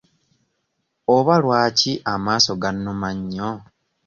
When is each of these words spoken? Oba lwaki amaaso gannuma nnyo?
Oba 1.15 1.35
lwaki 1.43 1.91
amaaso 2.13 2.51
gannuma 2.61 3.09
nnyo? 3.17 3.49